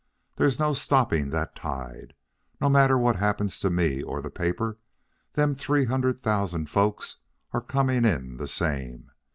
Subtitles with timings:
[0.37, 2.15] There is no stopping that tide.
[2.59, 4.79] No matter what happens to me or the paper,
[5.33, 7.17] them three hundred thousand folks
[7.53, 9.11] are coming in the same.